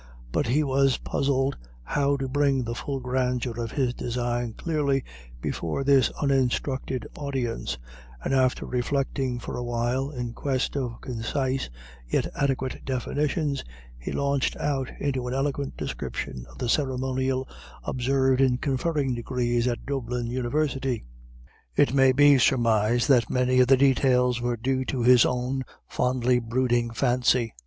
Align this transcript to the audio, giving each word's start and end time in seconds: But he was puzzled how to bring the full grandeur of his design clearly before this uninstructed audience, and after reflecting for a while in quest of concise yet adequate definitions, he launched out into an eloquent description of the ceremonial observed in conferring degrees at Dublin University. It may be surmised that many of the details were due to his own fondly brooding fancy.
But 0.31 0.47
he 0.47 0.63
was 0.63 0.97
puzzled 0.97 1.57
how 1.83 2.17
to 2.17 2.27
bring 2.27 2.63
the 2.63 2.73
full 2.73 2.99
grandeur 2.99 3.59
of 3.61 3.73
his 3.73 3.93
design 3.93 4.53
clearly 4.53 5.03
before 5.39 5.83
this 5.83 6.09
uninstructed 6.19 7.05
audience, 7.15 7.77
and 8.23 8.33
after 8.33 8.65
reflecting 8.65 9.37
for 9.37 9.55
a 9.55 9.63
while 9.63 10.09
in 10.09 10.33
quest 10.33 10.75
of 10.75 11.01
concise 11.01 11.69
yet 12.07 12.25
adequate 12.35 12.83
definitions, 12.83 13.63
he 13.99 14.11
launched 14.11 14.55
out 14.57 14.89
into 14.99 15.27
an 15.27 15.35
eloquent 15.35 15.77
description 15.77 16.47
of 16.49 16.57
the 16.57 16.67
ceremonial 16.67 17.47
observed 17.83 18.41
in 18.41 18.57
conferring 18.57 19.13
degrees 19.13 19.67
at 19.67 19.85
Dublin 19.85 20.31
University. 20.31 21.03
It 21.75 21.93
may 21.93 22.11
be 22.11 22.39
surmised 22.39 23.07
that 23.09 23.29
many 23.29 23.59
of 23.59 23.67
the 23.67 23.77
details 23.77 24.41
were 24.41 24.57
due 24.57 24.83
to 24.85 25.03
his 25.03 25.27
own 25.27 25.61
fondly 25.87 26.39
brooding 26.39 26.89
fancy. 26.91 27.53